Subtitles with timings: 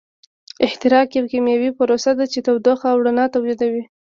[0.65, 3.83] احتراق یوه کیمیاوي پروسه ده چې تودوخه او رڼا تولیدوي.